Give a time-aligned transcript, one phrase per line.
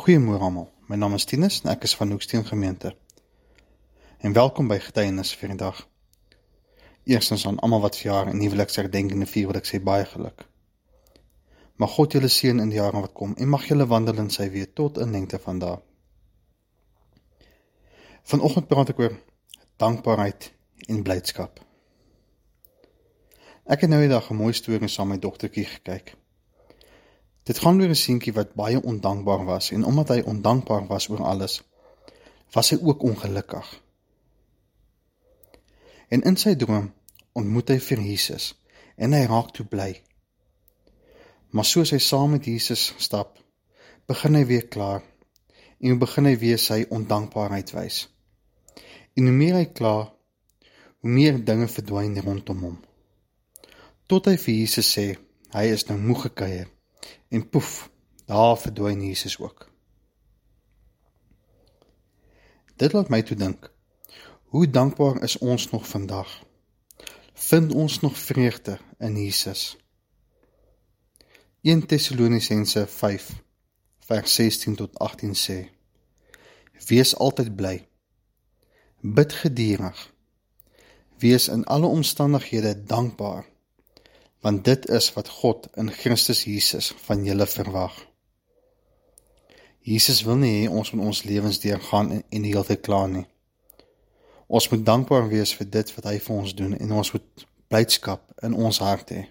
[0.00, 0.70] Goeiemôre almal.
[0.88, 2.94] My naam is Tinus en ek is van Hoeksteen Gemeente.
[4.24, 5.82] En welkom by Getuienis vir die dag.
[7.04, 10.46] Eerstens aan almal wat verjaar en huweliksherdenkings vier, wil ek sê baie geluk.
[11.76, 14.48] Mag God julle seën in die jare wat kom en mag julle wandel in sy
[14.54, 15.76] weë tot in lengte van dae.
[18.32, 19.18] Vanoggend praat ek oor
[19.84, 20.48] dankbaarheid
[20.88, 21.60] en blydskap.
[23.68, 26.16] Ek het nou eendag 'n mooi storie saam met my dogtertjie gekyk.
[27.42, 31.22] Dit gaan oor 'n seentjie wat baie ondankbaar was en omdat hy ondankbaar was oor
[31.22, 31.62] alles,
[32.52, 33.82] was hy ook ongelukkig.
[36.08, 36.92] En in sy droom
[37.32, 38.54] ontmoet hy vir Jesus
[38.96, 40.02] en hy raak toe bly.
[41.50, 43.38] Maar soos hy saam met Jesus stap,
[44.06, 45.02] begin hy weer klaar
[45.80, 48.08] en begin hy weer sy ondankbaarheid wys.
[49.14, 50.12] En hoe meer hy kla,
[51.00, 52.76] hoe meer dinge verdwyn rondom hom.
[54.06, 55.06] Tot hy vir Jesus sê,
[55.54, 56.68] hy is nou moeg gekuier
[57.28, 57.90] en poef,
[58.24, 59.70] daar verdwyn Jesus ook.
[62.76, 63.72] Dit laat my toe dink.
[64.50, 66.44] Hoe dankbaar is ons nog vandag?
[67.34, 69.76] Vind ons nog vreugde in Jesus?
[71.60, 73.42] 1 Tessalonisense 5
[73.98, 75.58] vers 16 tot 18 sê:
[76.86, 77.88] Wees altyd bly.
[79.00, 80.12] Bid geduldig.
[81.18, 83.49] Wees in alle omstandighede dankbaar
[84.40, 88.06] want dit is wat God in Christus Jesus van julle verwag.
[89.80, 93.04] Jesus wil nie hê ons moet ons lewens deurgaan en, en die hele tyd kla
[93.06, 93.26] nie.
[94.48, 98.24] Ons moet dankbaar wees vir dit wat hy vir ons doen en ons moet blydskap
[98.42, 99.24] in ons hart hê.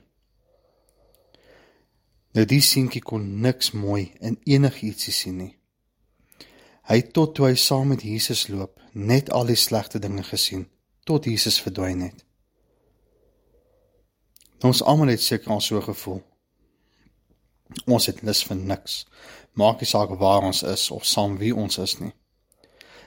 [2.38, 5.54] Nou die seentjie kon niks mooi in enigiets sien nie.
[6.90, 10.66] Hy het tot toe hy saam met Jesus loop, net al die slegte dinge gesien
[11.06, 12.28] tot Jesus verdwyn het.
[14.66, 16.20] Ons almal het seker al so gevoel.
[17.86, 19.06] Ons het lus vir niks.
[19.56, 22.12] Maak nie saak waar ons is of saam wie ons is nie.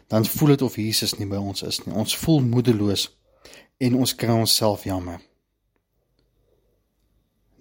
[0.09, 1.95] Dan voel dit of Jesus nie by ons is nie.
[1.95, 3.11] Ons voel moedeloos
[3.83, 5.21] en ons kry onsself jammer.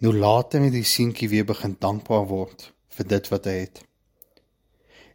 [0.01, 3.83] Nou later het die seentjie weer begin dankbaar word vir dit wat hy het.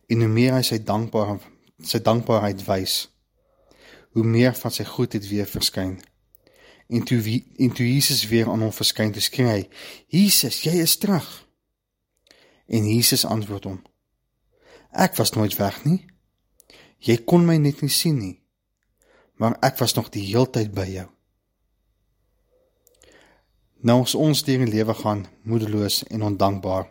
[0.09, 1.39] En hoe meer hy sy dankbaar
[1.85, 2.95] sy dankbaarheid wys,
[4.17, 5.99] hoe meer van sy goedheid weer verskyn
[6.87, 9.69] En toe en toe Jesus weer aan hom verskyn, toe skree hy:
[10.07, 11.49] "Jesus, jy is terug."
[12.67, 13.83] En Jesus antwoord hom:
[14.91, 16.07] "Ek was nooit weg nie.
[16.99, 18.43] Jy kon my net nie sien nie,
[19.35, 21.09] maar ek was nog die heeltyd by jou."
[23.87, 26.89] Nou as ons deur die lewe gaan, moedeloos en ondankbaar,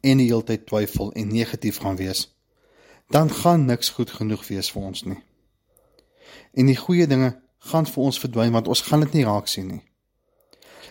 [0.00, 2.38] en die heeltyd twyfel en negatief gaan wees,
[3.08, 5.20] dan gaan niks goed genoeg wees vir ons nie.
[6.52, 7.36] En die goeie dinge
[7.68, 9.82] gaan vir ons verdwyn want ons gaan dit nie raak sien nie.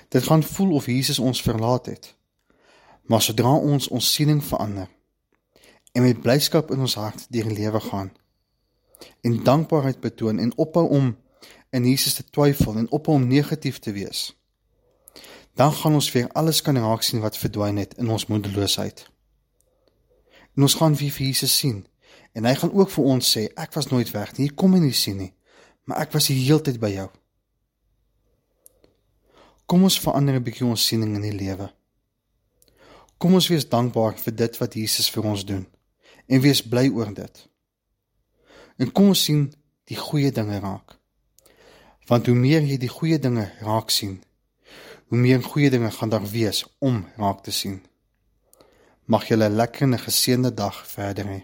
[0.10, 2.14] Dit gaan voel of Jesus ons verlaat het.
[3.08, 4.88] Maar sodra ons ons siening verander
[5.98, 8.12] en met blydskap in ons hart deur die lewe gaan
[9.26, 11.16] en dankbaarheid betoon en ophou om
[11.70, 14.36] in Jesus te twyfel en ophou om negatief te wees,
[15.58, 19.08] dan gaan ons weer alles kan raak sien wat verdwyn het in ons moedeloosheid.
[20.56, 21.86] En ons gaan weer vir Jesus sien
[22.34, 24.94] en hy gaan ook vir ons sê ek was nooit weg nie, kom en nie
[24.94, 25.34] sien nie
[25.88, 27.08] maar ek was die hele tyd by jou.
[29.68, 31.72] Kom ons verander 'n bietjie ons siening in die lewe.
[33.18, 35.66] Kom ons wees dankbaar vir dit wat Jesus vir ons doen
[36.28, 37.48] en wees bly oor dit.
[38.78, 39.53] En kom ons sien
[39.86, 40.98] die goeie dinge raak.
[42.08, 44.22] Want hoe meer jy die goeie dinge raak sien,
[45.08, 47.81] hoe meer goeie dinge gaan daar wees om raak te sien.
[49.06, 51.42] Mag jy 'n lekker en geseënde dag verder hê.